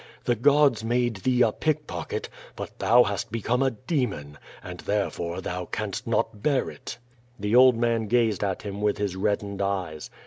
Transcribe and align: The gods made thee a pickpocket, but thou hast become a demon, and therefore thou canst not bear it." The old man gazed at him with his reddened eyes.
The 0.23 0.33
gods 0.35 0.83
made 0.83 1.17
thee 1.17 1.43
a 1.43 1.51
pickpocket, 1.51 2.27
but 2.55 2.79
thou 2.79 3.03
hast 3.03 3.31
become 3.31 3.61
a 3.61 3.69
demon, 3.69 4.39
and 4.63 4.79
therefore 4.79 5.41
thou 5.41 5.65
canst 5.65 6.07
not 6.07 6.41
bear 6.41 6.71
it." 6.71 6.97
The 7.39 7.55
old 7.55 7.75
man 7.77 8.07
gazed 8.07 8.43
at 8.43 8.63
him 8.63 8.81
with 8.81 8.97
his 8.97 9.15
reddened 9.15 9.61
eyes. 9.61 10.09